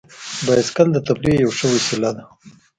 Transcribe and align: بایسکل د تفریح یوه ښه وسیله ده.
بایسکل 0.45 0.87
د 0.93 0.97
تفریح 1.07 1.35
یوه 1.43 1.55
ښه 1.57 1.67
وسیله 1.73 2.09
ده. 2.15 2.23